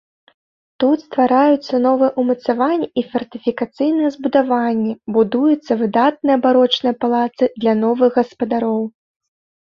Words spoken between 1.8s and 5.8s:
новыя ўмацаванні і фартыфікацыйныя збудаванні, будуюцца